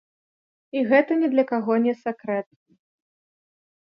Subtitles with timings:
[0.79, 2.49] І гэта ні для каго не сакрэт.